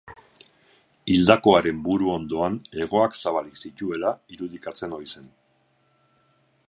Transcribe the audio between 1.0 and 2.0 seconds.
Hildakoaren